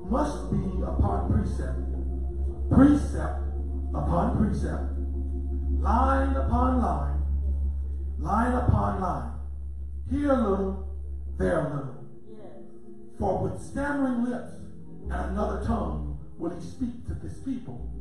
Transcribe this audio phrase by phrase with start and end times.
[0.09, 1.79] must be upon precept,
[2.69, 3.41] precept
[3.93, 4.83] upon precept,
[5.81, 7.21] line upon line,
[8.17, 9.31] line upon line.
[10.09, 10.97] Here a little,
[11.37, 12.05] there a little.
[13.19, 14.53] For with stammering lips
[15.03, 17.91] and another tongue will he speak to this people,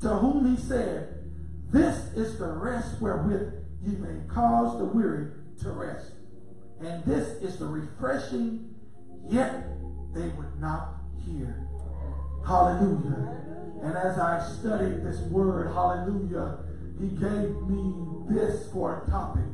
[0.00, 1.30] to whom he said,
[1.70, 5.28] This is the rest wherewith ye may cause the weary
[5.62, 6.12] to rest.
[6.80, 8.74] And this is the refreshing,
[9.28, 9.64] yet
[10.14, 10.97] they would not
[11.36, 11.68] here.
[12.46, 13.38] Hallelujah.
[13.82, 16.58] And as I studied this word, hallelujah,
[16.98, 17.94] he gave me
[18.28, 19.44] this for a topic.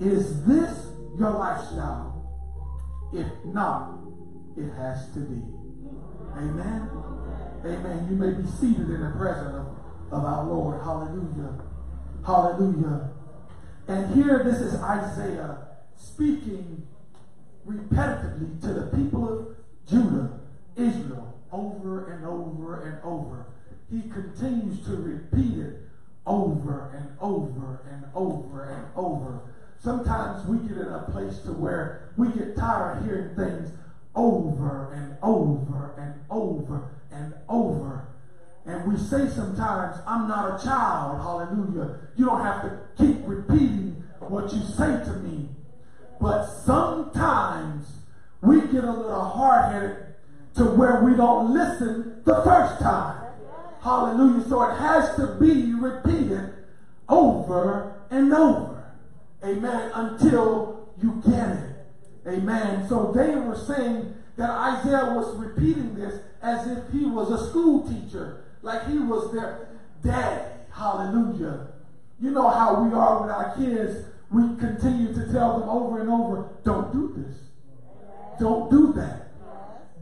[0.00, 0.86] Is this
[1.18, 2.14] your lifestyle?
[3.12, 3.98] If not,
[4.56, 5.42] it has to be.
[6.36, 6.88] Amen.
[7.64, 8.06] Amen.
[8.08, 10.80] You may be seated in the presence of, of our Lord.
[10.82, 11.58] Hallelujah.
[12.24, 13.10] Hallelujah.
[13.88, 15.58] And here this is Isaiah
[15.96, 16.86] speaking
[17.66, 19.56] repetitively to the people of
[19.88, 20.37] Judah
[20.78, 23.46] Israel over and over and over.
[23.90, 25.82] He continues to repeat it
[26.26, 29.42] over and over and over and over.
[29.80, 33.72] Sometimes we get in a place to where we get tired of hearing things
[34.14, 38.04] over and over and over and over.
[38.66, 41.96] And we say sometimes, I'm not a child, hallelujah.
[42.16, 45.48] You don't have to keep repeating what you say to me.
[46.20, 48.00] But sometimes
[48.42, 50.07] we get a little hard headed
[50.58, 53.24] to where we don't listen the first time.
[53.80, 54.46] Hallelujah.
[54.48, 56.52] So it has to be repeated
[57.08, 58.92] over and over.
[59.44, 59.90] Amen.
[59.94, 61.86] Until you get it.
[62.26, 62.88] Amen.
[62.88, 67.88] So they were saying that Isaiah was repeating this as if he was a school
[67.88, 69.68] teacher, like he was their
[70.02, 70.66] dad.
[70.72, 71.68] Hallelujah.
[72.20, 74.06] You know how we are with our kids.
[74.30, 77.36] We continue to tell them over and over, don't do this.
[78.40, 79.27] Don't do that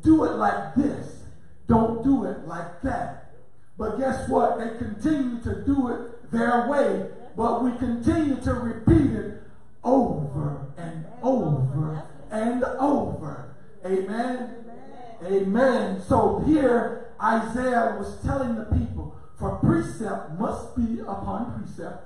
[0.07, 1.25] do it like this.
[1.67, 3.35] Don't do it like that.
[3.77, 4.59] But guess what?
[4.59, 9.43] They continue to do it their way, but we continue to repeat it
[9.85, 13.57] over and over and over.
[13.85, 14.65] Amen.
[15.25, 16.03] Amen.
[16.09, 22.05] So here Isaiah was telling the people, for precept must be upon precept,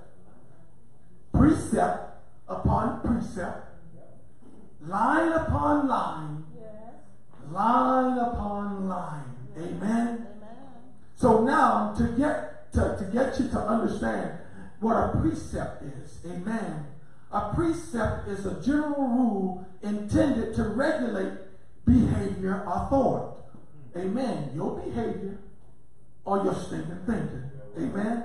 [1.33, 2.19] precept
[2.49, 3.67] upon precept,
[4.81, 6.45] line upon line,
[7.51, 9.25] line upon line.
[9.57, 9.81] Amen.
[9.83, 10.27] Amen.
[11.17, 14.39] So now to get to, to get you to understand
[14.81, 16.19] what a precept is.
[16.25, 16.87] Amen.
[17.33, 21.33] A precept is a general rule intended to regulate
[21.85, 23.37] behavior or thought.
[23.97, 24.51] Amen.
[24.55, 25.39] Your behavior
[26.25, 27.51] or your stinking thinking.
[27.77, 28.25] Amen.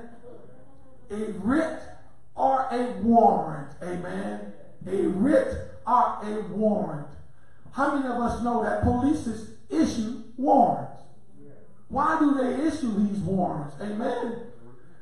[1.11, 1.81] A writ
[2.35, 3.71] or a warrant.
[3.81, 4.53] Amen.
[4.87, 5.55] A writ
[5.87, 7.07] or a warrant
[7.75, 9.27] how many of us know that police
[9.69, 11.01] issue warrants?
[11.89, 13.75] Why do they issue these warrants?
[13.81, 14.43] Amen.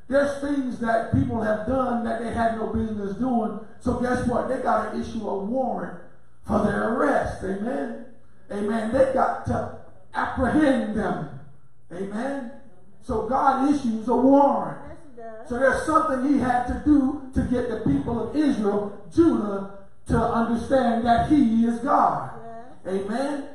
[0.08, 3.60] There's things that people have done that they had no business doing.
[3.80, 4.48] So guess what?
[4.48, 6.00] They got to issue a warrant
[6.46, 7.44] for their arrest.
[7.44, 8.06] Amen.
[8.50, 8.92] Amen.
[8.92, 9.78] They got to
[10.12, 11.40] apprehend them.
[11.92, 12.50] Amen.
[13.02, 14.78] So God issues a warrant.
[15.48, 19.78] So there's something he had to do to get the people of Israel, Judah,
[20.08, 22.33] to understand that he is God.
[22.86, 23.48] Amen.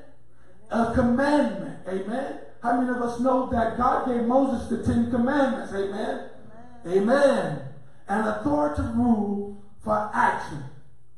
[0.72, 1.80] A commandment.
[1.88, 2.40] Amen.
[2.62, 5.74] How many of us know that God gave Moses the Ten Commandments?
[5.74, 6.30] Amen.
[6.86, 6.98] Amen.
[6.98, 7.62] Amen.
[8.08, 10.64] An authoritative rule for action.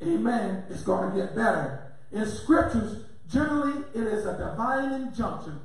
[0.03, 0.63] Amen.
[0.69, 1.93] It's going to get better.
[2.11, 5.59] In scriptures, generally it is a divine injunction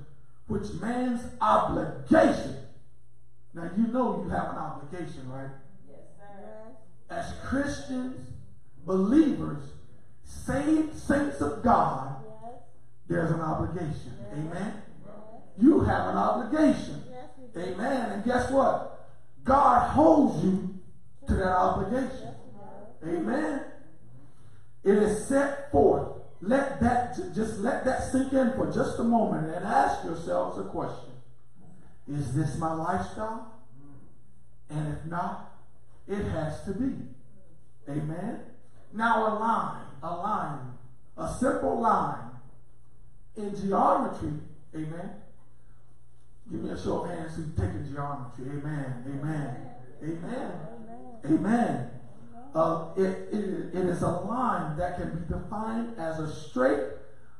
[0.46, 2.56] which man's obligation.
[3.54, 5.50] Now you know you have an obligation, right?
[5.88, 7.14] Yes, sir.
[7.14, 8.30] As Christians,
[8.84, 9.62] believers,
[10.24, 12.16] saved saints of God,
[13.08, 14.12] there's an obligation.
[14.32, 14.82] Amen.
[15.58, 17.02] You have an obligation.
[17.56, 18.12] Amen.
[18.12, 19.08] And guess what?
[19.44, 20.78] God holds you
[21.28, 22.34] to that obligation.
[23.04, 23.62] Amen.
[24.84, 26.08] It is set forth.
[26.42, 30.64] Let that just let that sink in for just a moment and ask yourselves a
[30.64, 31.10] question.
[32.08, 33.52] Is this my lifestyle?
[34.68, 35.54] And if not,
[36.06, 36.94] it has to be.
[37.88, 38.40] Amen.
[38.92, 40.58] Now a line, a line,
[41.16, 42.35] a simple line
[43.36, 44.32] in geometry,
[44.74, 45.10] amen.
[46.50, 48.46] Give me a show of hands who've taken geometry.
[48.46, 49.04] Amen.
[49.06, 49.56] Amen.
[50.02, 50.52] Amen.
[51.24, 51.90] Amen.
[52.54, 56.84] Uh, it, it, it is a line that can be defined as a straight,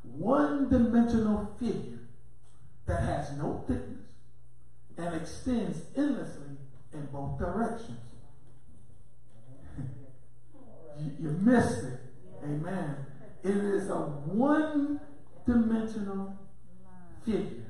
[0.03, 2.01] one dimensional figure
[2.87, 4.07] that has no thickness
[4.99, 6.57] and extends endlessly
[6.93, 7.99] in both directions.
[10.99, 12.01] you, you missed it.
[12.45, 12.97] Amen.
[13.43, 15.01] It is a one
[15.47, 16.37] dimensional
[17.25, 17.65] figure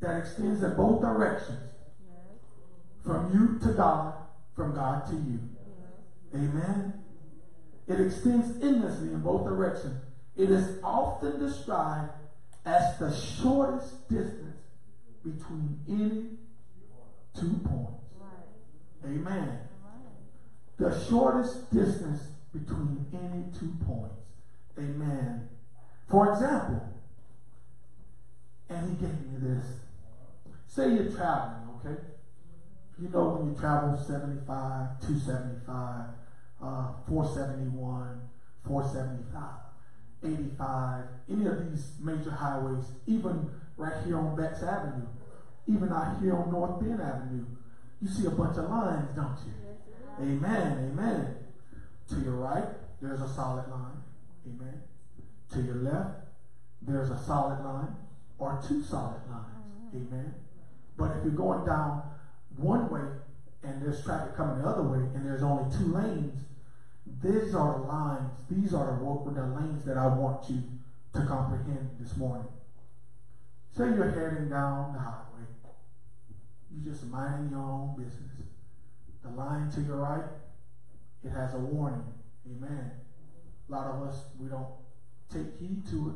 [0.00, 1.58] that extends in both directions
[3.04, 4.14] from you to God,
[4.54, 5.40] from God to you.
[6.34, 6.94] Amen.
[7.86, 9.98] It extends endlessly in both directions.
[10.36, 12.12] It is often described
[12.64, 14.58] as the shortest distance
[15.24, 16.26] between any
[17.34, 18.04] two points.
[19.04, 19.58] Amen.
[20.76, 24.14] The shortest distance between any two points.
[24.78, 25.48] Amen.
[26.10, 26.82] For example,
[28.70, 29.64] and he gave me this.
[30.66, 32.00] Say you're traveling, okay?
[33.00, 36.06] You know when you travel 75, 275,
[36.62, 38.20] uh, 471,
[38.66, 39.42] 475,
[40.24, 45.06] 85, any of these major highways, even right here on Bex Avenue,
[45.66, 47.44] even out here on North Bend Avenue,
[48.00, 49.52] you see a bunch of lines, don't you?
[50.20, 51.36] Amen, amen.
[52.10, 52.66] To your right,
[53.00, 54.02] there's a solid line.
[54.46, 54.82] Amen.
[55.52, 56.20] To your left,
[56.82, 57.96] there's a solid line
[58.38, 59.94] or two solid lines.
[59.94, 60.14] Mm-hmm.
[60.14, 60.34] Amen.
[60.96, 62.02] But if you're going down
[62.56, 63.08] one way
[63.62, 66.44] and there's traffic coming the other way and there's only two lanes,
[67.22, 70.62] these are the lines, these are the, the lanes that I want you
[71.14, 72.46] to comprehend this morning.
[73.76, 75.46] Say you're heading down the highway.
[76.70, 78.32] You're just minding your own business.
[79.22, 80.24] The line to your right,
[81.24, 82.04] it has a warning.
[82.46, 82.90] Amen.
[83.68, 84.68] A lot of us, we don't
[85.32, 86.14] take heed to it.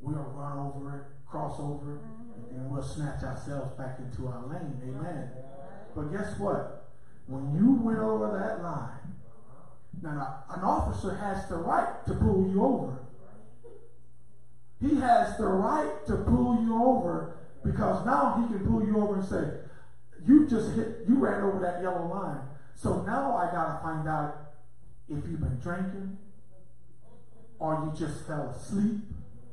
[0.00, 2.56] We'll run over it, cross over it, mm-hmm.
[2.56, 4.80] and we'll snatch ourselves back into our lane.
[4.84, 5.30] Amen.
[5.94, 6.90] But guess what?
[7.26, 9.14] When you went over that line,
[10.02, 12.98] now an officer has the right to pull you over.
[14.80, 19.14] He has the right to pull you over because now he can pull you over
[19.14, 19.44] and say,
[20.26, 22.40] you just hit, you ran over that yellow line.
[22.74, 24.36] So now I got to find out
[25.08, 26.18] if you've been drinking
[27.64, 29.00] or you just fell asleep.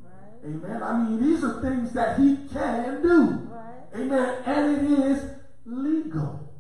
[0.04, 0.44] Right.
[0.44, 0.84] Amen.
[0.84, 3.48] I mean, these are things that he can do.
[3.50, 4.02] Right.
[4.02, 4.44] Amen.
[4.46, 5.32] And it is
[5.66, 6.54] legal.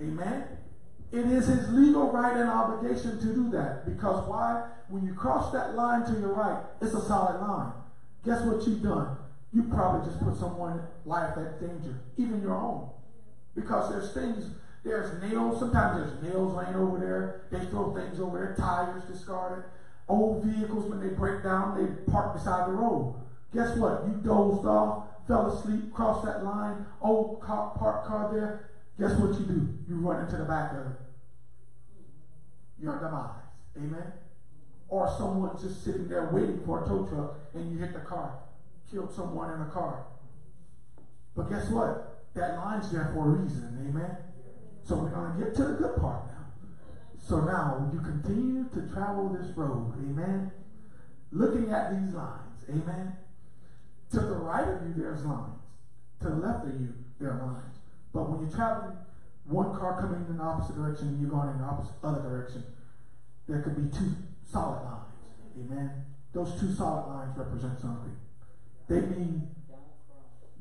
[0.00, 0.44] Amen.
[1.12, 3.84] It is his legal right and obligation to do that.
[3.84, 4.70] Because why?
[4.88, 7.72] When you cross that line to your right, it's a solid line.
[8.24, 9.16] Guess what you've done?
[9.52, 12.88] You probably just put someone's life at danger, even your own.
[13.54, 14.50] Because there's things,
[14.82, 17.42] there's nails, sometimes there's nails laying over there.
[17.50, 19.64] They throw things over there, tires discarded.
[20.08, 23.14] Old vehicles, when they break down, they park beside the road.
[23.54, 24.04] Guess what?
[24.06, 28.70] You dozed off, fell asleep, crossed that line, old car, parked car there.
[28.98, 29.68] Guess what you do?
[29.88, 30.96] You run into the back of it.
[32.80, 33.42] Your demise.
[33.76, 34.12] Amen?
[34.88, 38.38] Or someone just sitting there waiting for a tow truck and you hit the car.
[38.90, 40.04] Killed someone in a car.
[41.34, 42.26] But guess what?
[42.34, 43.88] That line's there for a reason.
[43.88, 44.16] Amen?
[44.84, 46.33] So we're going to get to the good part now.
[47.26, 49.94] So now you continue to travel this road.
[49.96, 50.50] Amen?
[51.32, 52.64] Looking at these lines.
[52.68, 53.16] Amen?
[54.12, 55.58] To the right of you, there's lines.
[56.20, 57.78] To the left of you, there are lines.
[58.12, 58.98] But when you're traveling,
[59.46, 62.62] one car coming in the opposite direction and you're going in the opposite other direction,
[63.48, 64.12] there could be two
[64.44, 65.16] solid lines.
[65.58, 65.90] Amen.
[66.34, 68.16] Those two solid lines represent something.
[68.88, 69.48] They mean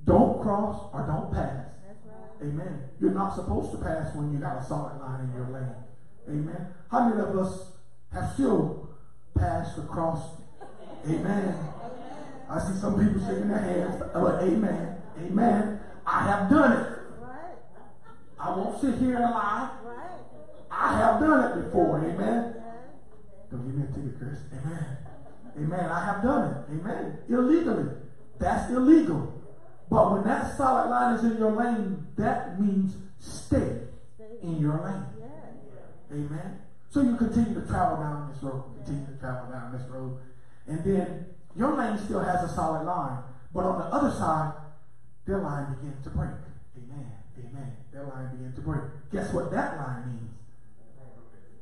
[0.06, 1.68] don't cross or don't pass.
[2.42, 2.84] Amen.
[3.00, 5.76] You're not supposed to pass when you got a solid line in your lane.
[6.28, 6.68] Amen.
[6.90, 7.72] How many of us
[8.12, 8.90] have still
[9.38, 10.42] passed across?
[11.08, 11.56] Amen.
[12.50, 14.02] I see some people shaking their hands.
[14.14, 14.96] Oh, amen.
[15.20, 15.80] Amen.
[16.06, 17.00] I have done it.
[18.40, 19.70] I won't sit here and lie.
[20.70, 22.00] I have done it before.
[22.00, 22.56] Amen.
[23.50, 24.40] Don't give me a ticket, Chris.
[24.52, 24.98] Amen.
[25.58, 25.90] Amen.
[25.90, 26.74] I have done it.
[26.74, 27.18] Amen.
[27.30, 27.90] Illegally.
[28.40, 29.42] That's illegal.
[29.90, 33.78] But when that solid line is in your lane, that means stay
[34.42, 35.23] in your lane.
[36.14, 36.60] Amen.
[36.90, 40.20] So you continue to travel down this road, continue to travel down this road,
[40.68, 43.18] and then your lane still has a solid line,
[43.54, 44.54] but on the other side,
[45.26, 46.30] their line begins to break.
[46.78, 47.12] Amen.
[47.40, 47.72] Amen.
[47.92, 48.84] Their line begins to break.
[49.12, 50.32] Guess what that line means?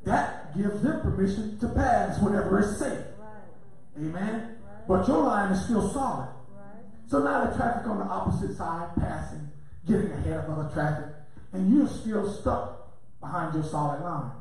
[0.03, 3.05] That gives them permission to pass whenever it's safe.
[3.97, 4.57] Amen.
[4.87, 6.27] But your line is still solid.
[7.07, 9.49] So now the traffic on the opposite side passing,
[9.87, 11.13] getting ahead of other traffic,
[11.53, 14.31] and you're still stuck behind your solid line.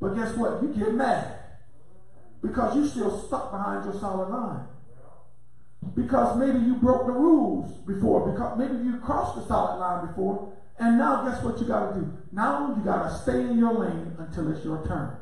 [0.00, 0.62] But guess what?
[0.62, 1.38] You get mad
[2.42, 4.66] because you're still stuck behind your solid line.
[5.94, 10.52] Because maybe you broke the rules before, because maybe you crossed the solid line before,
[10.78, 12.12] and now guess what you got to do?
[12.30, 15.16] Now you got to stay in your lane until it's your turn.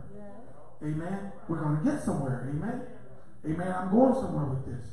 [0.82, 1.32] Amen.
[1.48, 2.48] We're going to get somewhere.
[2.50, 2.82] Amen.
[3.46, 3.74] Amen.
[3.74, 4.84] I'm going somewhere with this.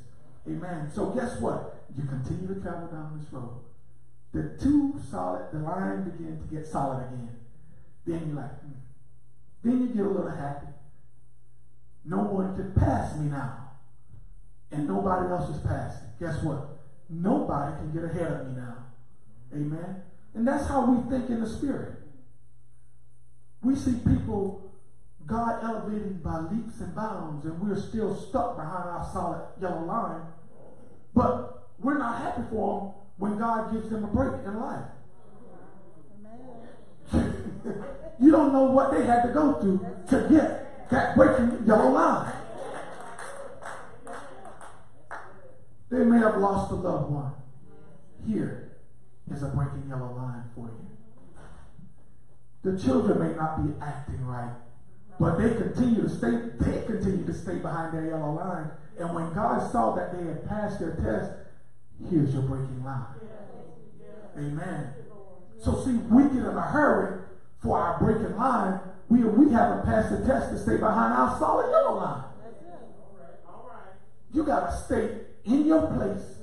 [0.48, 0.90] Amen.
[0.94, 1.86] So guess what?
[1.96, 3.60] You continue to travel down this road.
[4.34, 7.36] The two solid, the line begin to get solid again.
[8.06, 8.72] Then you're like, hmm.
[9.63, 10.67] Then you get a little happy.
[12.05, 13.72] No one can pass me now.
[14.72, 16.08] And nobody else is passing.
[16.20, 16.67] Guess what?
[17.10, 18.75] Nobody can get ahead of me now.
[19.53, 20.01] Amen.
[20.34, 21.93] And that's how we think in the spirit.
[23.62, 24.74] We see people,
[25.25, 30.22] God elevating by leaps and bounds, and we're still stuck behind our solid yellow line.
[31.13, 34.86] But we're not happy for them when God gives them a break in life.
[38.20, 42.34] you don't know what they had to go through to get that breaking yellow line.
[45.89, 47.34] They may have lost a loved one.
[48.27, 48.77] Here
[49.32, 50.89] is a breaking yellow line for you.
[52.63, 54.53] The children may not be acting right,
[55.20, 58.72] but they continue to stay, they continue to stay behind their yellow line.
[58.98, 61.32] And when God saw that they had passed their test,
[62.10, 63.05] here's your breaking line.
[64.38, 64.93] Amen.
[65.60, 67.22] So see, we get in a hurry
[67.63, 68.79] for our breaking line.
[69.10, 72.24] We, we haven't passed the test to stay behind our solid yellow line.
[74.34, 76.39] You got to stay in your place,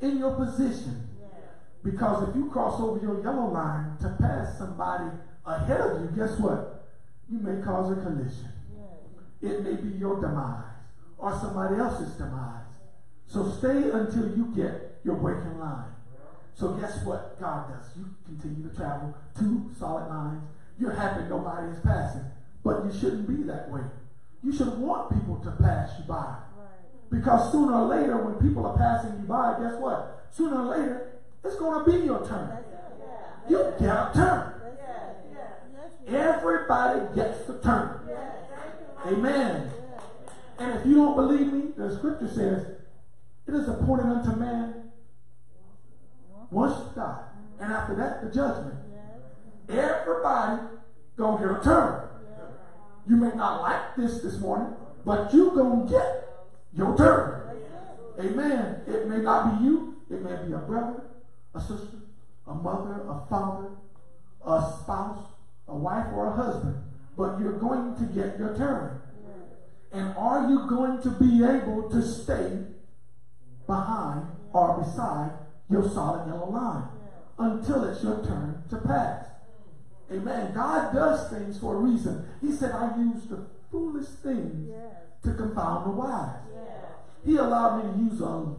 [0.00, 1.08] in your position.
[1.82, 5.10] Because if you cross over your yellow line to pass somebody
[5.44, 6.88] ahead of you, guess what?
[7.30, 8.48] You may cause a collision.
[9.42, 10.64] It may be your demise
[11.18, 12.64] or somebody else's demise.
[13.26, 15.93] So stay until you get your breaking line.
[16.54, 17.96] So guess what God does?
[17.96, 20.42] You continue to travel two solid lines.
[20.78, 22.24] You're happy nobody is passing.
[22.62, 23.82] But you shouldn't be that way.
[24.42, 26.36] You should want people to pass you by.
[27.10, 30.26] Because sooner or later, when people are passing you by, guess what?
[30.30, 31.12] Sooner or later,
[31.44, 32.50] it's going to be your turn.
[33.48, 34.54] You get a turn.
[36.06, 38.00] Everybody gets the turn.
[39.06, 39.70] Amen.
[40.58, 42.66] And if you don't believe me, the scripture says,
[43.46, 44.83] it is appointed unto man
[46.44, 46.56] Uh-huh.
[46.56, 47.22] once to die.
[47.60, 48.74] And after that, the judgment.
[49.68, 50.62] Everybody
[51.16, 52.08] gonna get a turn.
[53.08, 54.74] You may not like this this morning,
[55.04, 56.28] but you gonna get
[56.72, 57.40] your turn.
[58.18, 58.82] Amen.
[58.86, 59.96] It may not be you.
[60.10, 61.02] It may be a brother,
[61.54, 61.98] a sister,
[62.46, 63.70] a mother, a father,
[64.46, 65.24] a spouse,
[65.66, 66.76] a wife, or a husband.
[67.16, 69.00] But you're going to get your turn.
[69.92, 72.64] And are you going to be able to stay
[73.66, 75.30] behind or beside
[75.70, 76.88] your solid yellow line
[77.38, 79.26] until it's your turn to pass?
[80.12, 80.52] Amen.
[80.54, 82.28] God does things for a reason.
[82.40, 84.70] He said, I use the foolish things
[85.22, 86.36] to confound the wise.
[87.24, 88.54] He allowed me to use a,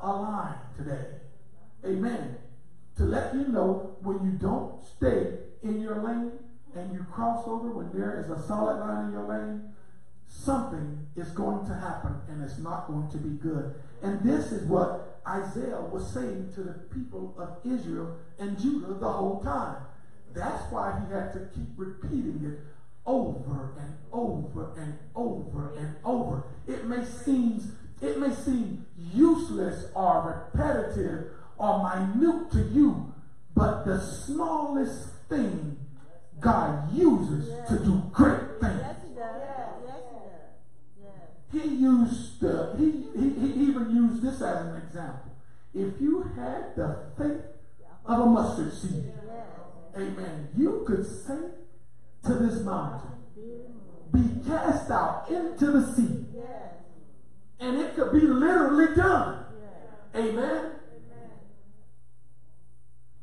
[0.00, 1.06] a line today.
[1.84, 2.36] Amen.
[2.96, 6.32] To let you know when you don't stay in your lane
[6.74, 9.62] and you cross over when there is a solid line in your lane,
[10.28, 13.74] something is going to happen and it's not going to be good.
[14.02, 19.10] And this is what Isaiah was saying to the people of Israel and Judah the
[19.10, 19.76] whole time.
[20.34, 22.60] That's why he had to keep repeating it
[23.06, 26.44] over and over and over and over.
[26.66, 27.60] It may seem
[28.00, 33.14] it may seem useless or repetitive or minute to you,
[33.54, 35.78] but the smallest thing
[36.40, 38.80] God uses to do great things.
[38.82, 39.42] Yes, he does.
[41.02, 41.12] Yes,
[41.60, 42.40] he used
[42.78, 45.32] he, he, he even used this as an example.
[45.74, 47.42] If you had the faith
[48.04, 49.12] of a mustard seed,
[49.96, 51.38] amen, you could say
[52.24, 53.10] to this mountain,
[54.12, 56.24] be cast out into the sea.
[57.58, 59.44] And it could be literally done.
[60.14, 60.72] Amen.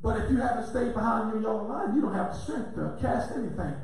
[0.01, 2.97] But if you haven't stayed behind your yellow line, you don't have the strength to
[3.01, 3.75] cast anything.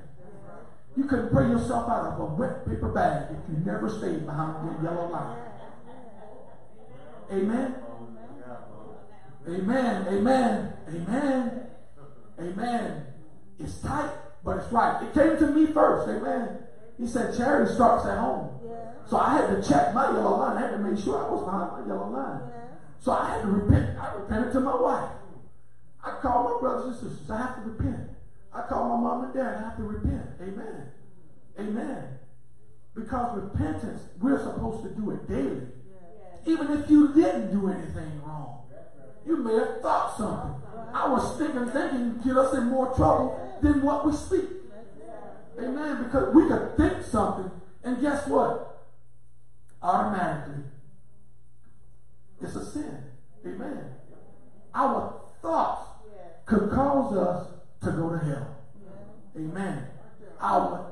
[0.99, 4.65] You couldn't pray yourself out of a wet paper bag if you never stayed behind
[4.65, 5.37] your yellow line.
[7.31, 7.75] Amen.
[9.47, 10.07] Amen.
[10.09, 10.73] Amen.
[10.89, 11.67] Amen.
[12.37, 13.05] Amen.
[13.59, 14.11] It's tight,
[14.43, 15.01] but it's right.
[15.01, 16.09] It came to me first.
[16.09, 16.57] Amen.
[16.97, 18.59] He said charity starts at home.
[19.07, 20.57] So I had to check my yellow line.
[20.57, 22.41] I had to make sure I was behind my yellow line.
[22.99, 23.97] So I had to repent.
[23.97, 25.11] I repented to my wife.
[26.03, 27.31] I called my brothers and sisters.
[27.31, 28.18] I have to repent.
[28.53, 29.55] I call my mom and dad.
[29.55, 30.25] I have to repent.
[30.41, 30.87] Amen.
[31.59, 32.03] Amen.
[32.95, 35.67] Because repentance, we're supposed to do it daily.
[36.45, 38.63] Even if you didn't do anything wrong.
[39.25, 40.55] You may have thought something.
[40.93, 44.49] I was thinking, thinking get us in more trouble than what we speak.
[45.59, 46.03] Amen.
[46.03, 47.51] Because we could think something,
[47.83, 48.87] and guess what?
[49.81, 50.63] Automatically,
[52.41, 53.03] it's a sin.
[53.45, 53.85] Amen.
[54.73, 55.89] Our thoughts
[56.45, 57.47] could cause us
[57.81, 58.57] to go to hell.
[59.35, 59.87] Amen.
[60.39, 60.91] Our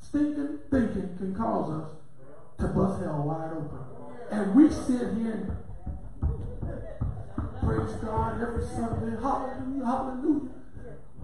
[0.00, 1.90] stinking thinking can cause us
[2.58, 3.78] to bust hell wide open.
[4.30, 5.56] And we sit here and
[7.60, 9.20] praise God every Sunday.
[9.20, 10.50] Hallelujah, hallelujah.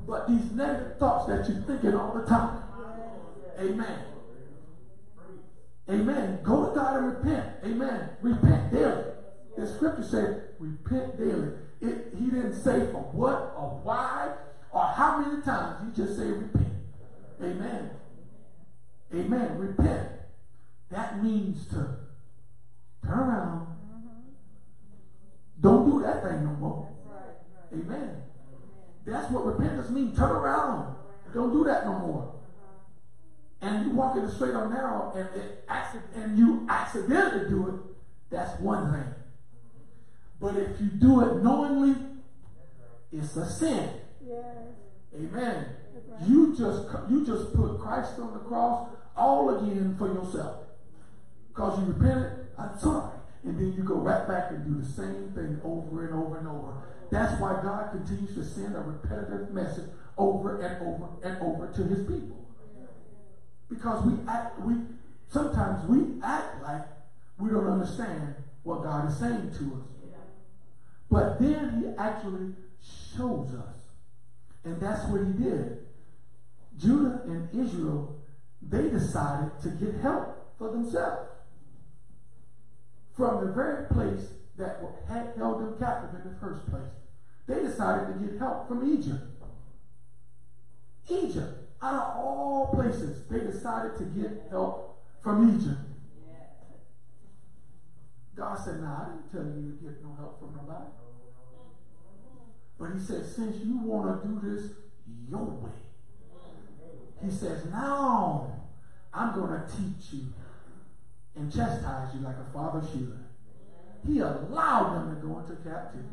[0.06, 2.62] But these negative thoughts that you're thinking all the time.
[3.60, 3.98] Amen.
[5.90, 6.38] Amen.
[6.42, 7.46] Go to God and repent.
[7.64, 8.10] Amen.
[8.20, 9.04] Repent daily.
[9.56, 11.48] The scripture said, repent daily.
[11.80, 14.32] It, he didn't say for what or why
[14.78, 15.96] or how many times.
[15.98, 16.66] you just say repent.
[17.42, 17.90] Amen.
[19.12, 19.58] Amen.
[19.58, 20.08] Repent.
[20.90, 21.96] That means to
[23.04, 23.66] turn around.
[25.60, 26.88] Don't do that thing no more.
[27.72, 28.22] Amen.
[29.04, 30.16] That's what repentance means.
[30.16, 30.94] Turn around.
[31.34, 32.34] Don't do that no more.
[33.60, 35.64] And you walk in the straight or narrow and, it,
[36.14, 37.74] and you accidentally do it,
[38.30, 39.14] that's one thing.
[40.40, 41.96] But if you do it knowingly,
[43.12, 43.90] it's a sin.
[45.14, 45.66] Amen.
[46.26, 50.62] You just you just put Christ on the cross all again for yourself.
[51.48, 53.18] Because you repented, I'm sorry.
[53.44, 56.48] And then you go right back and do the same thing over and over and
[56.48, 56.72] over.
[57.10, 61.84] That's why God continues to send a repetitive message over and over and over to
[61.84, 62.44] his people.
[63.70, 64.74] Because we act we
[65.28, 66.86] sometimes we act like
[67.38, 69.88] we don't understand what God is saying to us.
[71.10, 72.52] But then he actually
[73.16, 73.77] shows us.
[74.68, 75.78] And that's what he did.
[76.76, 78.20] Judah and Israel,
[78.60, 81.30] they decided to get help for themselves.
[83.16, 84.28] From the very place
[84.58, 86.92] that had held them captive in the first place,
[87.46, 89.24] they decided to get help from Egypt.
[91.08, 95.80] Egypt, out of all places, they decided to get help from Egypt.
[98.36, 100.90] God said, nah, I didn't tell you to get no help from nobody.
[102.78, 104.70] But he said, since you want to do this
[105.28, 105.70] your way,
[107.24, 108.52] he says, now
[109.12, 110.32] I'm going to teach you
[111.34, 113.18] and chastise you like a father should.
[114.06, 116.08] He allowed them to go into captivity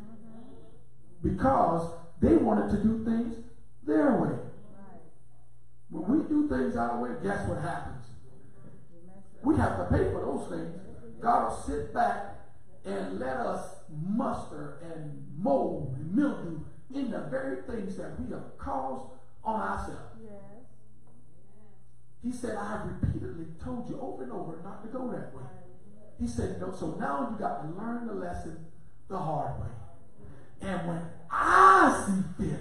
[1.22, 3.36] because they wanted to do things
[3.86, 4.38] their way.
[5.90, 8.06] When we do things our way, guess what happens?
[9.44, 10.76] We have to pay for those things.
[11.22, 12.36] God will sit back
[12.84, 16.60] and let us muster and mold and mildew
[16.94, 19.10] in the very things that we have caused
[19.44, 20.20] on ourselves.
[20.24, 20.34] Yes.
[22.24, 25.44] He said, I have repeatedly told you over and over not to go that way.
[26.20, 28.66] He said, no, so now you got to learn the lesson
[29.10, 29.68] the hard way.
[30.62, 32.60] And when I see fit,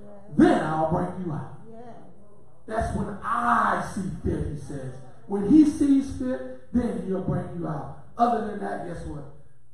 [0.00, 0.10] yes.
[0.36, 1.60] then I'll bring you out.
[1.68, 1.96] Yes.
[2.66, 4.94] That's when I see fit, he says.
[5.26, 8.04] When he sees fit, then he'll bring you out.
[8.18, 9.24] Other than that, guess what?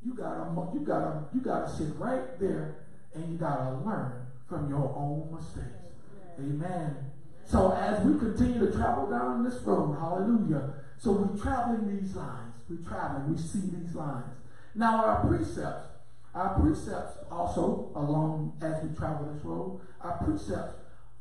[0.05, 2.77] You gotta, you gotta, you gotta sit right there
[3.15, 5.93] and you gotta learn from your own mistakes.
[6.39, 6.97] Amen.
[7.45, 10.75] So as we continue to travel down this road, hallelujah.
[10.99, 12.55] So we're traveling these lines.
[12.69, 13.35] We're traveling.
[13.35, 14.37] We see these lines.
[14.75, 15.89] Now our precepts,
[16.35, 20.75] our precepts also along as we travel this road, our precepts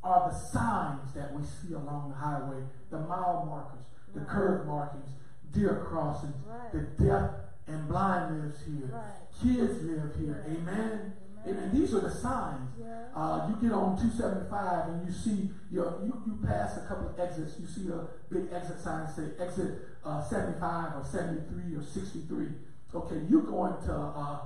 [0.04, 2.62] are the signs that we see along the highway,
[2.92, 5.10] the mile markers, the curve markings,
[5.52, 6.36] deer crossings,
[6.72, 7.32] the deaf
[7.68, 8.90] and blind lives here.
[8.92, 9.28] Right.
[9.42, 10.46] Kids live here.
[10.48, 11.14] Amen.
[11.46, 11.72] Amen.
[11.74, 12.72] These are the signs.
[12.80, 13.06] Yeah.
[13.16, 17.20] Uh, you get on 275 and you see your you, you pass a couple of
[17.20, 17.56] exits.
[17.60, 22.48] You see a big exit sign say exit uh, 75 or 73 or 63.
[22.96, 24.40] Okay, you're going to uh,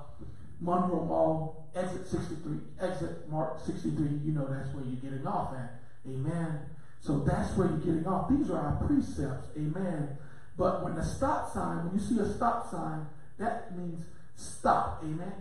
[0.60, 3.94] Monroe Mall, exit 63, exit mark 63.
[4.26, 5.82] You know that's where you're getting off at.
[6.08, 6.60] Amen.
[7.00, 8.30] So that's where you're getting off.
[8.30, 9.48] These are our precepts.
[9.58, 10.18] Amen.
[10.58, 13.08] But when the stop sign, when you see a stop sign,
[13.40, 15.02] that means stop.
[15.04, 15.34] Amen.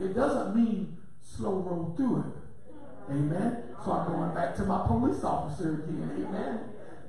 [0.00, 3.12] It doesn't mean slow roll through it.
[3.12, 3.64] Amen.
[3.84, 6.26] So I'm going back to my police officer again.
[6.26, 6.60] Amen.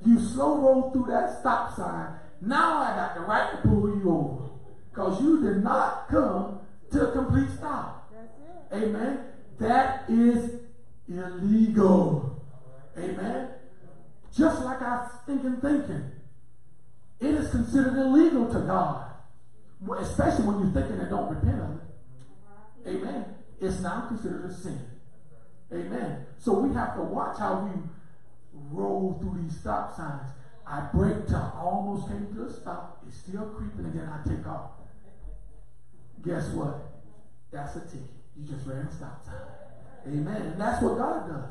[0.06, 2.14] You slow roll through that stop sign.
[2.42, 4.50] Now I got the right to pull you over.
[4.90, 6.60] Because you did not come
[6.92, 8.14] to a complete stop.
[8.72, 9.20] Amen.
[9.60, 10.60] That is
[11.08, 12.44] illegal.
[12.98, 13.50] Amen.
[14.36, 16.12] Just like our thinking thinking.
[17.20, 19.10] It is considered illegal to God.
[20.00, 22.96] Especially when you're thinking and don't repent of it.
[22.96, 23.26] Amen.
[23.62, 24.80] It's now considered a sin.
[25.72, 26.26] Amen.
[26.38, 27.72] So we have to watch how we
[28.72, 30.30] roll through these stop signs.
[30.66, 33.04] I till I almost came to a stop.
[33.08, 34.10] It's still creeping again.
[34.10, 34.72] I take off.
[36.26, 36.80] Guess what?
[37.52, 38.10] That's a ticket.
[38.38, 39.36] You just ran a stop sign.
[40.08, 40.42] Amen.
[40.42, 41.50] And that's what God does.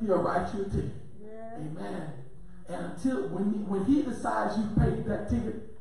[0.00, 0.94] He'll write you a ticket.
[1.56, 2.12] Amen.
[2.68, 5.71] And until when he, when he decides you paid that ticket,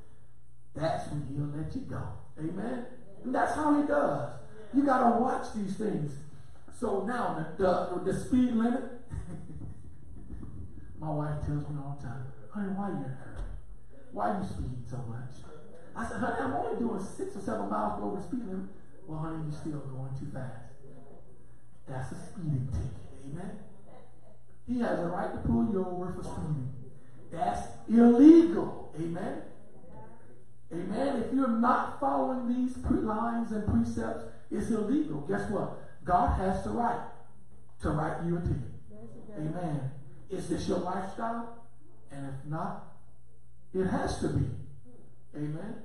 [0.75, 2.01] that's when he'll let you go.
[2.39, 2.85] Amen.
[3.23, 4.31] And that's how he does.
[4.73, 6.13] You got to watch these things.
[6.79, 8.83] So now the, the, the speed limit.
[10.99, 13.43] My wife tells me all the time, honey, why you in hurry?
[14.11, 15.33] Why you speeding so much?
[15.95, 18.69] I said, honey, I'm only doing six or seven miles over the speed limit.
[19.07, 20.71] Well, honey, you're still going too fast.
[21.87, 23.33] That's a speeding ticket.
[23.33, 23.59] Amen.
[24.67, 26.71] He has a right to pull you over for speeding.
[27.31, 28.93] That's illegal.
[28.99, 29.41] Amen.
[30.73, 31.23] Amen.
[31.23, 35.21] If you're not following these lines and precepts, it's illegal.
[35.21, 35.79] Guess what?
[36.03, 37.01] God has the right
[37.81, 38.57] to write you a ticket.
[39.37, 39.91] Amen.
[40.29, 41.65] Is this your lifestyle?
[42.11, 42.93] And if not,
[43.73, 44.45] it has to be.
[45.35, 45.75] Amen.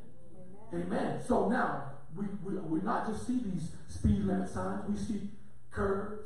[0.73, 1.21] Amen.
[1.27, 5.29] So now we, we we not just see these speed limit signs, we see
[5.71, 6.21] curves.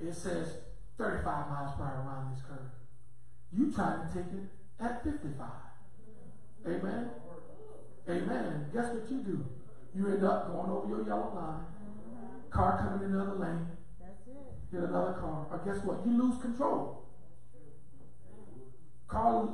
[0.00, 0.58] It says
[0.96, 2.70] 35 miles per hour around this curve.
[3.52, 4.48] You trying to take it
[4.80, 5.46] at 55.
[6.66, 7.10] Amen.
[8.08, 8.66] Amen.
[8.72, 9.46] Guess what you do?
[9.94, 11.60] You end up going over your yellow line,
[12.50, 13.66] car coming in another lane,
[14.70, 16.06] hit another car, or guess what?
[16.06, 17.04] You lose control.
[19.08, 19.48] Car,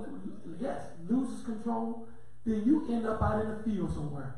[0.60, 2.08] yes, loses control.
[2.44, 4.36] Then you end up out in the field somewhere.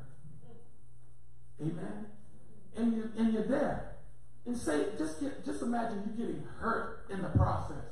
[1.60, 2.06] Amen.
[2.76, 3.96] And you and you're there.
[4.44, 7.84] And say, just get, just imagine you getting hurt in the process,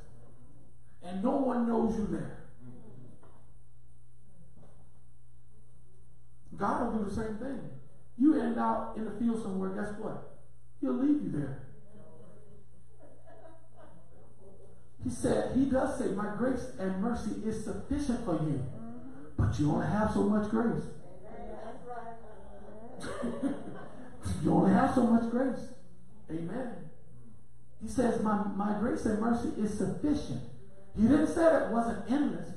[1.02, 2.43] and no one knows you there.
[6.56, 7.60] God will do the same thing.
[8.18, 10.38] You end out in the field somewhere, guess what?
[10.80, 11.62] He'll leave you there.
[15.02, 18.64] He said, He does say, My grace and mercy is sufficient for you.
[19.36, 20.84] But you only have so much grace.
[24.42, 25.68] you only have so much grace.
[26.30, 26.84] Amen.
[27.82, 30.42] He says, my, my grace and mercy is sufficient.
[30.96, 32.53] He didn't say it wasn't endless.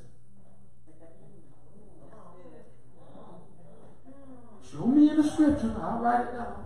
[4.71, 5.75] Show me in the scripture.
[5.81, 6.65] I'll write it down.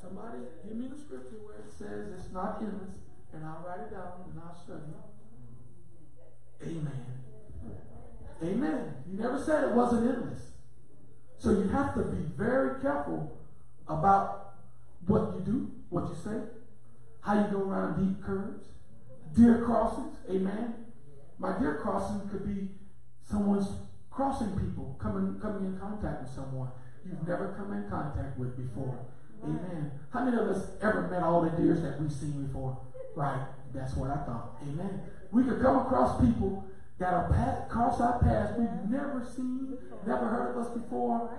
[0.00, 2.90] Somebody give me the scripture where it says it's not endless,
[3.32, 4.80] and I'll write it down and I'll study.
[6.62, 7.10] Amen.
[8.42, 8.94] Amen.
[9.10, 10.50] You never said it wasn't endless.
[11.38, 13.38] So you have to be very careful
[13.88, 14.54] about
[15.06, 16.40] what you do, what you say,
[17.20, 18.66] how you go around deep curves,
[19.34, 20.16] deer crossings.
[20.28, 20.74] Amen.
[21.38, 22.68] My deer crossing could be
[23.28, 23.68] someone's
[24.20, 26.68] crossing people, coming coming in contact with someone
[27.06, 28.98] you've never come in contact with before.
[29.42, 29.90] Amen.
[30.12, 32.78] How many of us ever met all the deers that we've seen before?
[33.16, 33.40] Right.
[33.72, 34.60] That's what I thought.
[34.68, 35.00] Amen.
[35.32, 36.66] We could come across people
[36.98, 41.30] that are pass, cross our paths we've never seen, never heard of us before.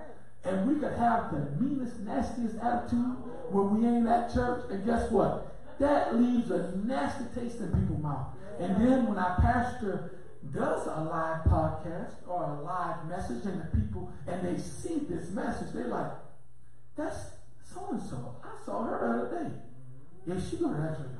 [0.42, 3.14] And we could have the meanest, nastiest attitude
[3.50, 4.64] when we ain't at church.
[4.72, 5.54] And guess what?
[5.78, 8.26] That leaves a nasty taste in people's mouth.
[8.58, 10.10] And then when our pastor
[10.50, 15.30] does a live podcast or a live message and the people and they see this
[15.30, 16.10] message, they're like,
[16.96, 17.18] that's
[17.62, 18.36] so and so.
[18.42, 19.50] I saw her the other day.
[19.50, 20.32] Mm-hmm.
[20.32, 21.14] Yeah, she gonna actually,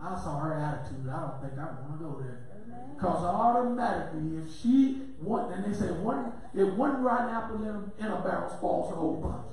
[0.00, 1.08] I, I saw her attitude.
[1.08, 2.46] I don't think I want to go there.
[2.94, 8.20] Because automatically, if she want, and they say one, if one rotten apple in a,
[8.22, 9.46] barrel falls a whole bunch.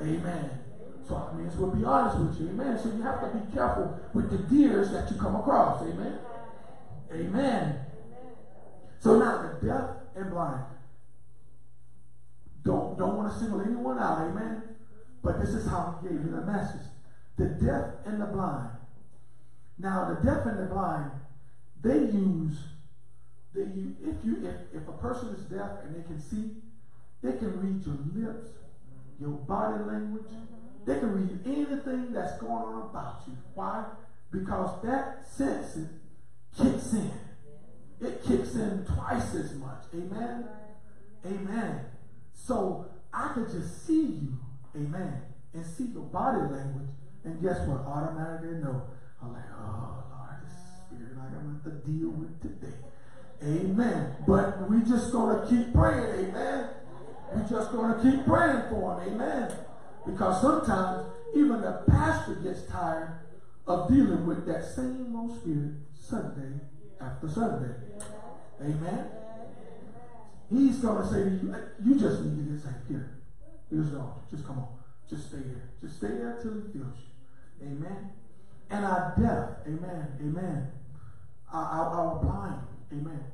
[0.00, 0.50] Amen.
[1.06, 2.48] So I mean, we'll be honest with you.
[2.48, 2.78] Amen.
[2.82, 5.82] So you have to be careful with the deers that you come across.
[5.82, 6.18] Amen.
[7.12, 7.80] Amen.
[9.00, 10.64] So now the deaf and blind.
[12.64, 14.62] Don't don't want to single anyone out, amen.
[15.22, 16.86] But this is how he gave you the message.
[17.36, 18.70] The deaf and the blind.
[19.78, 21.10] Now the deaf and the blind,
[21.82, 22.58] they use
[23.54, 26.50] they if you if, if a person is deaf and they can see,
[27.22, 28.48] they can read your lips,
[29.20, 30.30] your body language.
[30.84, 33.36] They can read anything that's going on about you.
[33.54, 33.84] Why?
[34.30, 35.78] Because that sense
[36.56, 37.10] kicks in
[38.00, 39.84] it kicks in twice as much.
[39.94, 40.48] Amen?
[41.26, 41.80] Amen.
[42.32, 44.38] So I could just see you,
[44.76, 46.88] amen, and see your body language,
[47.24, 47.80] and guess what?
[47.80, 48.82] Automatically know.
[49.20, 50.54] I'm like, oh Lord, this
[50.86, 52.76] spirit I'm got to deal with today.
[53.42, 54.16] Amen.
[54.26, 56.68] But we just gonna keep praying, amen.
[57.34, 59.52] We just gonna keep praying for him, amen.
[60.06, 63.18] Because sometimes even the pastor gets tired
[63.66, 66.60] of dealing with that same old spirit Sunday
[67.00, 67.74] after Sunday.
[68.60, 69.06] Amen.
[70.50, 73.18] He's going to say to you, you just need to say, here,
[73.70, 74.02] here's the.
[74.30, 74.68] Just come on.
[75.08, 75.70] Just stay here.
[75.80, 77.66] Just stay there until he feels you.
[77.66, 78.10] Amen.
[78.70, 79.66] And our deaf.
[79.66, 80.08] Amen.
[80.20, 80.68] Amen.
[81.52, 82.62] Our, our, our blind.
[82.92, 83.24] Amen.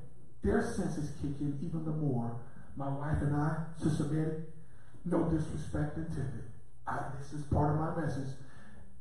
[0.42, 2.36] Their senses kick in even the more.
[2.76, 4.42] My wife and I, Sister Betty,
[5.04, 6.44] no disrespect intended.
[6.86, 8.28] I, this is part of my message.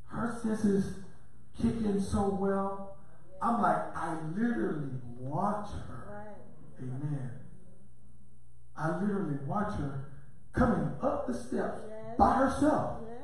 [0.06, 0.94] Her senses
[1.60, 2.93] kick in so well.
[3.44, 6.34] I'm like, I literally watch her.
[6.80, 7.32] Amen.
[8.78, 10.10] I literally watch her
[10.54, 12.18] coming up the steps yes.
[12.18, 13.02] by herself.
[13.06, 13.20] Yes.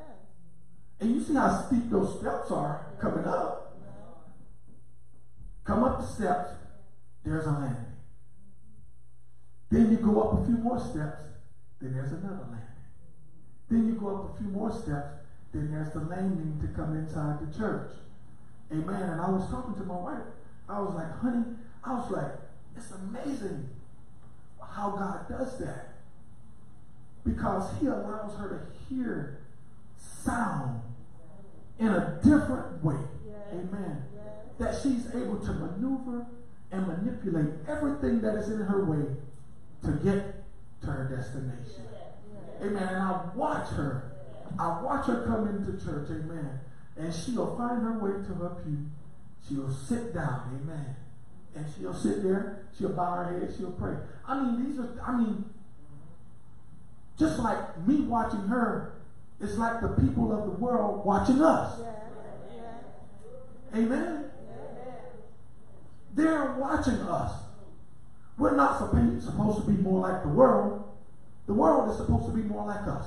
[1.00, 3.78] And you see how steep those steps are coming up.
[5.64, 6.50] Come up the steps,
[7.24, 7.84] there's a landing.
[9.70, 11.22] Then you go up a few more steps,
[11.80, 12.66] then there's another landing.
[13.70, 15.14] Then you go up a few more steps,
[15.54, 17.90] then there's the landing to come inside the church.
[18.72, 19.02] Amen.
[19.02, 20.22] And I was talking to my wife.
[20.68, 21.44] I was like, honey,
[21.82, 22.32] I was like,
[22.76, 23.68] it's amazing
[24.60, 25.94] how God does that.
[27.24, 29.40] Because He allows her to hear
[29.96, 30.80] sound
[31.78, 32.96] in a different way.
[33.26, 33.36] Yes.
[33.52, 34.02] Amen.
[34.14, 34.24] Yes.
[34.58, 36.26] That she's able to maneuver
[36.70, 39.04] and manipulate everything that is in her way
[39.84, 40.44] to get
[40.82, 41.84] to her destination.
[41.92, 42.62] Yes.
[42.62, 42.82] Amen.
[42.82, 44.12] And I watch her.
[44.58, 46.08] I watch her come into church.
[46.10, 46.60] Amen.
[47.00, 48.76] And she'll find her way to her pew.
[49.48, 50.60] She'll sit down.
[50.62, 50.96] Amen.
[51.56, 52.66] And she'll sit there.
[52.78, 53.54] She'll bow her head.
[53.56, 53.96] She'll pray.
[54.28, 55.46] I mean, these are, I mean,
[57.18, 58.92] just like me watching her,
[59.40, 61.80] it's like the people of the world watching us.
[63.74, 64.24] Amen.
[66.14, 67.32] They're watching us.
[68.36, 70.84] We're not supposed to be more like the world.
[71.46, 73.06] The world is supposed to be more like us.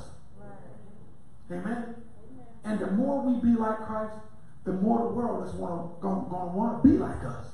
[1.51, 1.95] Amen.
[2.65, 4.13] And the more we be like Christ,
[4.63, 7.47] the more the world is going to want to be like us.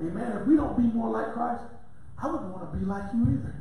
[0.00, 0.38] Amen.
[0.40, 1.62] If we don't be more like Christ,
[2.20, 3.54] I wouldn't want to be like you either.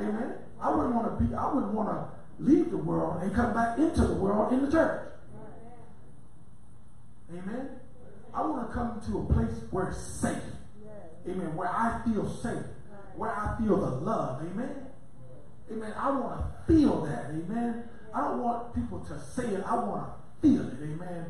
[0.00, 0.34] Amen.
[0.60, 2.08] I wouldn't want to be, I wouldn't want to
[2.42, 5.08] leave the world and come back into the world in the church.
[7.30, 7.68] Amen.
[8.32, 10.42] I want to come to a place where it's safe.
[11.28, 11.54] Amen.
[11.54, 12.64] Where I feel safe.
[13.16, 14.42] Where I feel the love.
[14.42, 14.86] Amen.
[15.72, 15.94] Amen.
[15.96, 17.26] I want to feel that.
[17.30, 17.84] Amen.
[18.14, 19.64] I don't want people to say it.
[19.66, 20.74] I want to feel it.
[20.82, 21.26] Amen.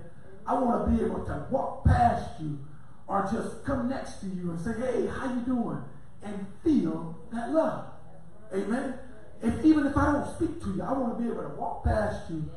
[0.46, 2.58] I want to be able to walk past you
[3.06, 5.82] or just come next to you and say, hey, how you doing?
[6.22, 7.86] And feel that love.
[8.52, 8.94] Amen.
[9.42, 11.84] If even if I don't speak to you, I want to be able to walk
[11.84, 12.48] past you,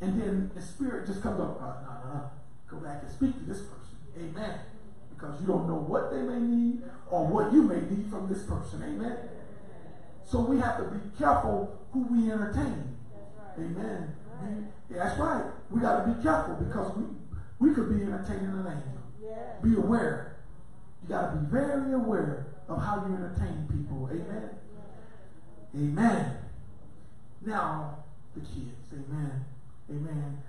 [0.00, 1.60] and then the spirit just comes up.
[1.60, 2.30] Uh, no, no, no.
[2.68, 3.98] Go back and speak to this person.
[4.18, 4.60] Amen.
[5.10, 8.44] Because you don't know what they may need or what you may need from this
[8.44, 8.82] person.
[8.82, 9.16] Amen.
[10.24, 12.96] So we have to be careful who we entertain.
[13.58, 14.14] Amen.
[14.42, 15.44] We, that's right.
[15.70, 17.04] We got to be careful because we
[17.58, 19.02] we could be entertaining an angel.
[19.62, 20.36] Be aware.
[21.02, 24.08] You got to be very aware of how you entertain people.
[24.10, 24.50] Amen.
[25.74, 26.36] Amen.
[27.46, 27.98] Now,
[28.34, 28.92] the kids.
[28.92, 29.44] Amen.
[29.90, 30.42] Amen.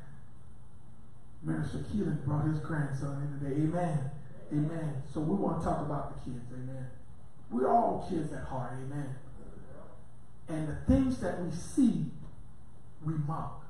[1.44, 3.62] Minister Keelan brought his grandson in today.
[3.62, 4.12] Amen.
[4.52, 5.04] Amen.
[5.14, 6.46] So we want to talk about the kids.
[6.54, 6.88] Amen.
[7.52, 8.74] We're all kids at heart.
[8.86, 9.16] Amen.
[10.50, 12.06] And the things that we see,
[13.06, 13.66] we mock.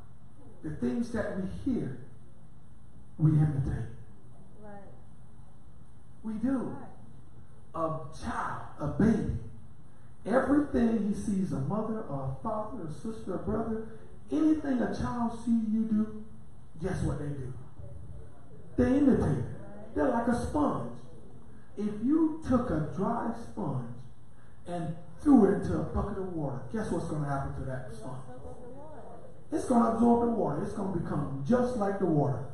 [0.64, 2.00] The things that we hear,
[3.18, 3.90] we imitate.
[4.62, 4.72] Right.
[6.24, 6.58] We do.
[6.58, 6.90] Right.
[7.76, 9.34] A child, a baby,
[10.26, 13.88] Everything he sees a mother or a father, a sister, a brother,
[14.32, 16.24] anything a child sees you do,
[16.82, 17.54] guess what they do?
[18.78, 19.44] They imitate
[19.94, 20.92] They're like a sponge.
[21.78, 23.90] If you took a dry sponge
[24.66, 27.90] and threw it into a bucket of water, guess what's going to happen to that
[27.94, 28.24] sponge?
[29.54, 30.64] It's going to absorb the water.
[30.64, 32.46] It's going to become just like the water.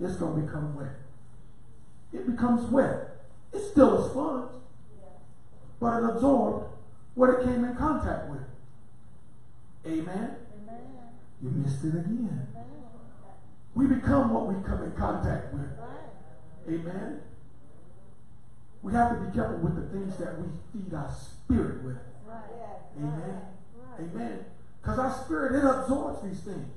[0.00, 0.96] It's going to become wet.
[2.12, 3.08] It becomes wet.
[3.52, 4.50] It's still a sponge,
[5.78, 6.66] but it absorbed
[7.14, 8.40] what it came in contact with.
[9.86, 10.06] Amen.
[10.08, 10.80] Amen.
[11.42, 12.46] You missed it again.
[12.52, 12.66] Amen.
[13.74, 15.70] We become what we come in contact with.
[16.68, 17.20] Amen.
[18.82, 21.98] We have to be careful with the things that we feed our spirit with.
[22.26, 22.42] Right.
[22.98, 23.40] Amen.
[23.76, 24.00] Right.
[24.00, 24.44] Amen.
[24.80, 26.68] Because our spirit, it absorbs these things.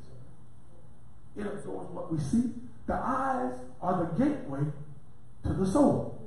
[1.38, 2.52] It absorbs what we see.
[2.86, 4.60] The eyes are the gateway
[5.44, 6.20] to the soul.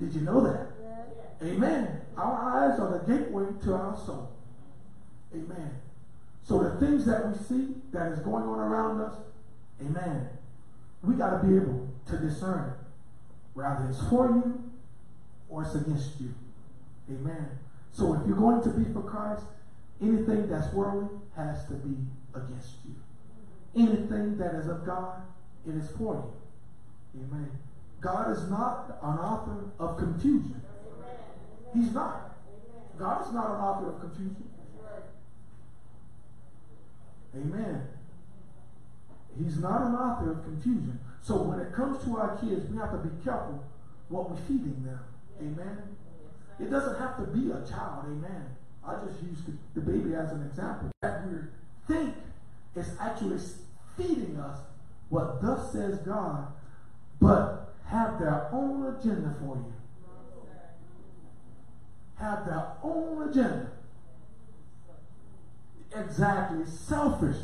[0.00, 0.68] Did you know that?
[1.42, 2.00] Amen.
[2.16, 4.30] Our eyes are the gateway to our soul.
[5.34, 5.70] Amen.
[6.42, 9.14] So the things that we see that is going on around us,
[9.84, 10.28] amen,
[11.02, 12.86] we got to be able to discern it.
[13.54, 14.70] Rather it's for you
[15.48, 16.34] or it's against you.
[17.10, 17.48] Amen.
[17.92, 19.42] So if you're going to be for Christ,
[20.02, 21.96] anything that's worldly has to be
[22.34, 22.94] against you.
[23.74, 25.22] Anything that is of God,
[25.66, 26.14] it is for
[27.14, 27.22] you.
[27.22, 27.50] Amen.
[28.00, 30.60] God is not an author of confusion.
[31.74, 32.36] He's not.
[32.98, 34.48] God is not an author of confusion.
[37.34, 37.82] Amen.
[39.42, 40.98] He's not an author of confusion.
[41.20, 43.62] So when it comes to our kids, we have to be careful
[44.08, 45.00] what we're feeding them.
[45.40, 45.82] Amen.
[46.58, 48.04] It doesn't have to be a child.
[48.06, 48.56] Amen.
[48.86, 50.90] I just use the, the baby as an example.
[51.02, 51.38] That we
[51.86, 52.14] think
[52.74, 53.38] is actually
[53.96, 54.58] feeding us
[55.08, 56.48] what thus says God,
[57.20, 59.72] but have their own agenda for you.
[62.18, 63.70] Have their own agenda.
[65.94, 66.64] Exactly.
[66.66, 67.36] Selfish.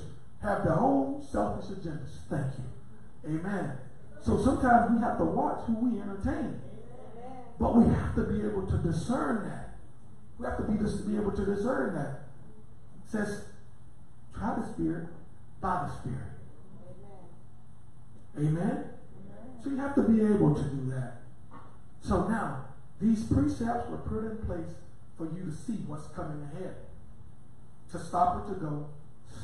[0.42, 2.10] Have their own selfish agendas.
[2.28, 3.38] Thank you.
[3.38, 3.72] Amen.
[4.20, 6.60] So sometimes we have to watch who we entertain.
[7.60, 9.61] But we have to be able to discern that.
[10.42, 12.22] We have to be, to be able to discern that.
[13.06, 13.44] It says,
[14.36, 15.06] try the Spirit
[15.60, 16.18] by the Spirit.
[18.36, 18.50] Amen?
[18.50, 18.84] Amen?
[19.62, 21.20] So you have to be able to do that.
[22.00, 22.64] So now,
[23.00, 24.74] these precepts were put in place
[25.16, 26.74] for you to see what's coming ahead.
[27.92, 28.88] To stop or to go,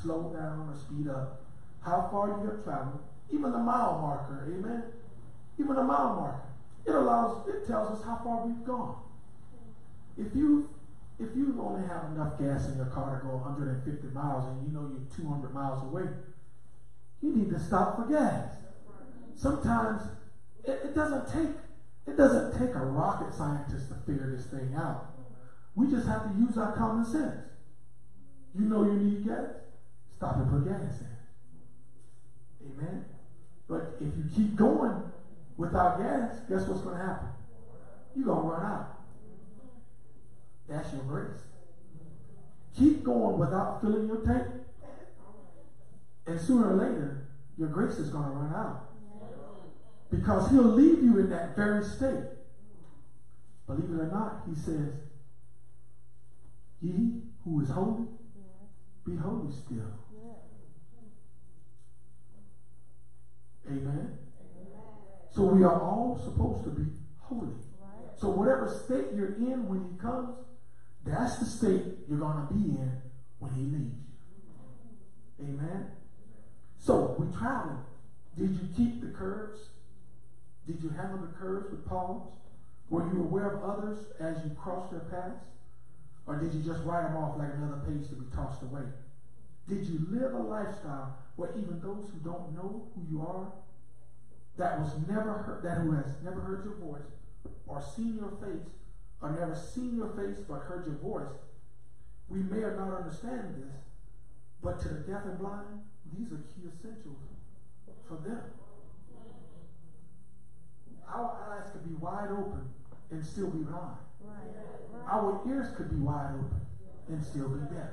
[0.02, 1.42] slow down or speed up,
[1.80, 4.82] how far you have traveled, even the mile marker, amen?
[5.60, 6.40] Even the mile marker.
[6.86, 8.96] It allows, it tells us how far we've gone.
[10.16, 10.68] If you
[11.18, 14.72] if you only have enough gas in your car to go 150 miles and you
[14.72, 16.04] know you're 200 miles away,
[17.20, 18.54] you need to stop for gas.
[19.34, 20.02] Sometimes
[20.64, 21.54] it, it doesn't take
[22.06, 25.12] it doesn't take a rocket scientist to figure this thing out.
[25.74, 27.36] We just have to use our common sense.
[28.54, 29.50] You know you need gas,
[30.16, 31.18] stop and put gas in.
[32.70, 33.04] Amen.
[33.68, 35.02] But if you keep going
[35.56, 37.28] without gas, guess what's going to happen?
[38.16, 38.97] You're going to run out.
[40.68, 41.40] That's your grace.
[42.78, 44.46] Keep going without filling your tank.
[46.26, 48.84] And sooner or later, your grace is going to run out.
[50.10, 52.24] Because he'll leave you in that very state.
[53.66, 54.94] Believe it or not, he says,
[56.80, 58.06] Ye who is holy,
[59.04, 59.92] be holy still.
[63.70, 64.18] Amen.
[65.30, 67.52] So we are all supposed to be holy.
[68.16, 70.36] So whatever state you're in when he comes,
[71.12, 72.92] that's the state you're going to be in
[73.38, 73.94] when he leaves
[75.38, 75.44] you.
[75.46, 75.86] Amen.
[76.78, 77.78] So we travel.
[78.36, 79.60] Did you keep the curves?
[80.66, 82.32] Did you handle the curves with palms?
[82.90, 85.44] Were you aware of others as you crossed their paths?
[86.26, 88.82] Or did you just write them off like another page to be tossed away?
[89.68, 93.52] Did you live a lifestyle where even those who don't know who you are,
[94.56, 97.06] that was never heard, that who has never heard your voice
[97.66, 98.66] or seen your face,
[99.20, 101.34] or never seen your face but heard your voice,
[102.28, 103.74] we may or not understand this,
[104.62, 105.82] but to the deaf and blind,
[106.16, 107.16] these are key essentials
[108.06, 108.42] for them.
[111.08, 112.68] Our eyes could be wide open
[113.10, 113.96] and still be blind.
[115.10, 116.60] Our ears could be wide open
[117.08, 117.90] and still be deaf.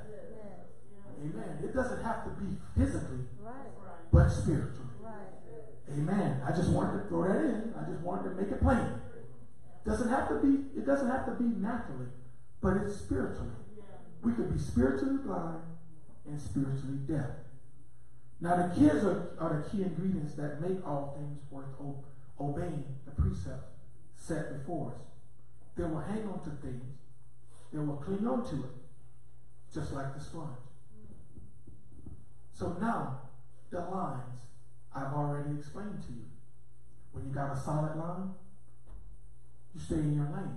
[1.22, 1.58] Amen.
[1.64, 3.24] It doesn't have to be physically,
[4.12, 4.86] but spiritually.
[5.92, 6.42] Amen.
[6.46, 7.74] I just wanted to throw that in.
[7.78, 9.00] I just wanted to make it plain.
[9.86, 12.08] Doesn't have to be, it doesn't have to be naturally,
[12.60, 13.50] but it's spiritually.
[14.22, 15.62] We could be spiritually blind
[16.26, 17.30] and spiritually deaf.
[18.40, 21.66] Now the kids are, are the key ingredients that make all things worth
[22.40, 23.70] obeying the precepts
[24.16, 25.00] set before us.
[25.76, 26.82] They will hang on to things.
[27.72, 28.70] They will cling on to it,
[29.72, 30.56] just like the sponge.
[32.52, 33.20] So now,
[33.70, 34.40] the lines
[34.94, 36.24] I've already explained to you.
[37.12, 38.30] When you got a solid line,
[39.76, 40.56] you stay in your lane.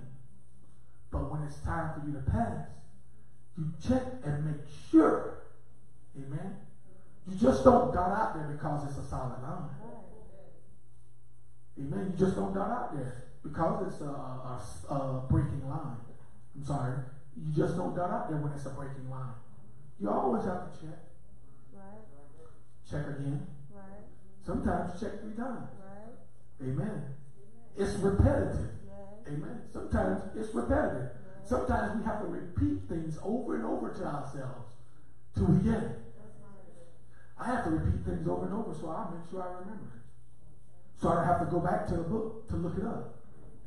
[1.10, 2.64] But when it's time for you to pass,
[3.58, 5.42] you check and make sure.
[6.16, 6.56] Amen.
[7.28, 9.68] You just don't dot out there because it's a solid line.
[11.78, 12.12] Amen.
[12.12, 15.96] You just don't dot out there because it's a, a, a breaking line.
[16.56, 16.94] I'm sorry.
[17.36, 19.34] You just don't dot out there when it's a breaking line.
[20.00, 20.98] You always have to check.
[21.74, 22.00] Right.
[22.90, 23.46] Check again.
[23.74, 24.04] Right.
[24.46, 25.68] Sometimes check three times.
[25.78, 26.68] Right.
[26.68, 27.02] Amen.
[27.76, 28.79] It's repetitive.
[29.28, 29.62] Amen.
[29.68, 31.08] Sometimes it's repetitive.
[31.44, 34.76] Sometimes we have to repeat things over and over to ourselves
[35.34, 35.92] till we get it.
[37.38, 40.00] I have to repeat things over and over so I make sure I remember it.
[40.96, 43.02] So I don't have to go back to the book to look it up.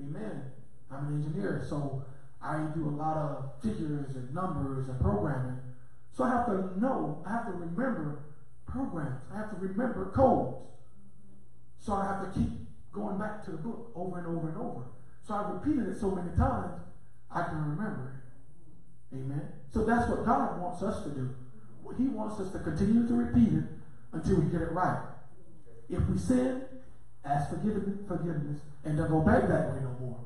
[0.01, 0.43] Amen.
[0.91, 1.95] I'm an engineer, so
[2.41, 5.61] I do a lot of figures and numbers and programming.
[6.11, 8.17] So I have to know, I have to remember
[8.67, 9.25] programs.
[9.31, 10.67] I have to remember codes.
[11.77, 12.51] So I have to keep
[12.91, 14.87] going back to the book over and over and over.
[15.25, 16.81] So I've repeated it so many times,
[17.31, 18.11] I can remember
[19.11, 19.15] it.
[19.15, 19.41] Amen.
[19.73, 21.35] So that's what God wants us to do.
[21.97, 23.63] He wants us to continue to repeat it
[24.11, 24.99] until we get it right.
[25.89, 26.63] If we sin,
[27.23, 30.19] ask forgiveness, and don't go back that way no more.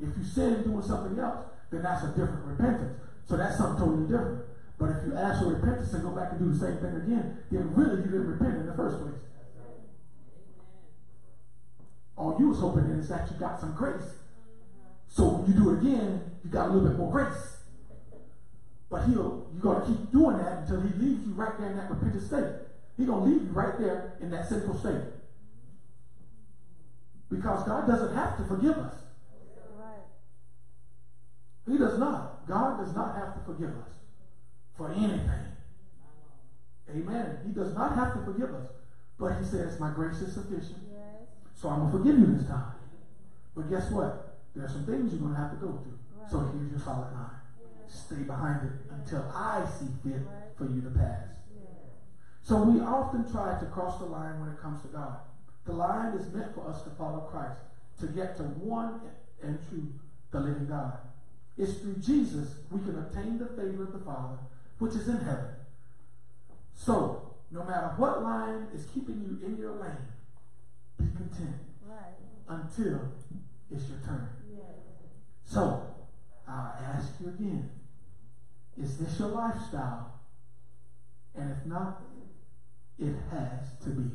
[0.00, 2.98] If you sin doing something else, then that's a different repentance.
[3.26, 4.44] So that's something totally different.
[4.78, 7.38] But if you ask for repentance and go back and do the same thing again,
[7.50, 9.14] then really you didn't repent in the first place.
[12.18, 14.10] All you was hoping is that you got some grace.
[15.06, 17.56] So when you do it again, you got a little bit more grace.
[18.90, 21.90] But he'll you're gonna keep doing that until he leaves you right there in that
[21.90, 22.66] repentant state.
[22.96, 25.02] He's gonna leave you right there in that sinful state.
[27.30, 28.94] Because God doesn't have to forgive us.
[31.70, 32.48] He does not.
[32.48, 33.92] God does not have to forgive us
[34.76, 35.46] for anything.
[36.90, 37.38] Amen.
[37.46, 38.70] He does not have to forgive us.
[39.18, 40.87] But he says, My grace is sufficient.
[41.60, 42.72] So I'm going to forgive you this time.
[43.56, 44.38] But guess what?
[44.54, 45.98] There are some things you're going to have to go through.
[46.14, 46.30] Right.
[46.30, 47.34] So here's your solid line.
[47.88, 50.54] Stay behind it until I see fit right.
[50.56, 51.34] for you to pass.
[52.42, 55.18] So we often try to cross the line when it comes to God.
[55.66, 57.60] The line is meant for us to follow Christ,
[58.00, 59.00] to get to one
[59.42, 59.92] and true,
[60.30, 60.96] the living God.
[61.58, 64.38] It's through Jesus we can obtain the favor of the Father,
[64.78, 65.50] which is in heaven.
[66.74, 70.08] So, no matter what line is keeping you in your lane,
[70.98, 72.14] be content right.
[72.48, 73.00] until
[73.70, 74.28] it's your turn.
[74.50, 74.64] Yes.
[75.44, 75.82] So,
[76.46, 77.70] I'll ask you again
[78.82, 80.12] is this your lifestyle?
[81.34, 82.00] And if not,
[82.98, 84.10] it has to be.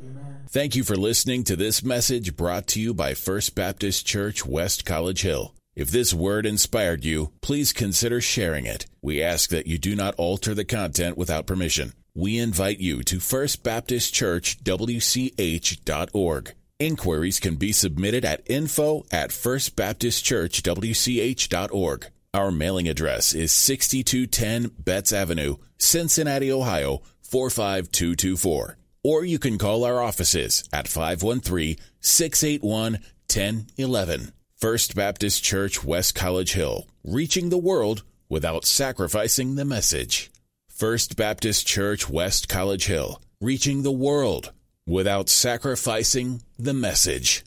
[0.00, 0.44] Amen.
[0.48, 4.84] Thank you for listening to this message brought to you by First Baptist Church, West
[4.84, 5.54] College Hill.
[5.74, 8.86] If this word inspired you, please consider sharing it.
[9.02, 11.92] We ask that you do not alter the content without permission.
[12.18, 16.54] We invite you to First Baptist Church, WCH.org.
[16.78, 22.06] Inquiries can be submitted at info at firstbaptistchurchwch.org.
[22.32, 28.78] Our mailing address is 6210 Betts Avenue, Cincinnati, Ohio 45224.
[29.04, 32.92] Or you can call our offices at 513 681
[33.28, 34.32] 1011.
[34.56, 40.30] First Baptist Church, West College Hill, reaching the world without sacrificing the message.
[40.76, 44.52] First Baptist Church, West College Hill, reaching the world
[44.86, 47.44] without sacrificing the message.